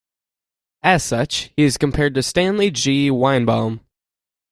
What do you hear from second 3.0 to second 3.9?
Weinbaum.